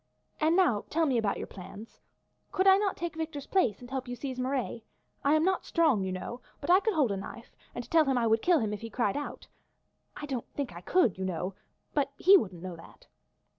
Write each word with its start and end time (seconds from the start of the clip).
And 0.39 0.55
now, 0.55 0.85
tell 0.89 1.05
me 1.05 1.19
about 1.19 1.37
your 1.37 1.45
plans. 1.45 1.99
Could 2.51 2.65
I 2.65 2.77
not 2.77 2.97
take 2.97 3.13
Victor's 3.15 3.45
place 3.45 3.81
and 3.81 3.91
help 3.91 4.07
you 4.07 4.15
to 4.15 4.19
seize 4.21 4.39
Marat? 4.39 4.81
I 5.23 5.35
am 5.35 5.43
not 5.45 5.63
strong, 5.63 6.01
you 6.03 6.11
know; 6.11 6.41
but 6.59 6.71
I 6.71 6.79
could 6.79 6.95
hold 6.95 7.11
a 7.11 7.17
knife, 7.17 7.55
and 7.75 7.87
tell 7.91 8.05
him 8.05 8.17
I 8.17 8.25
would 8.25 8.41
kill 8.41 8.57
him 8.57 8.73
if 8.73 8.81
he 8.81 8.89
cried 8.89 9.15
out. 9.15 9.45
I 10.17 10.25
don't 10.25 10.47
think 10.55 10.73
I 10.73 10.81
could, 10.81 11.19
you 11.19 11.23
know, 11.25 11.53
but 11.93 12.13
he 12.17 12.35
wouldn't 12.35 12.63
know 12.63 12.75
that." 12.77 13.05